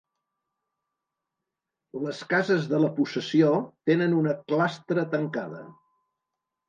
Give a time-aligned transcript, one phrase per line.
[2.05, 3.51] Les cases de la possessió
[3.91, 5.61] tenen una clastra tancada.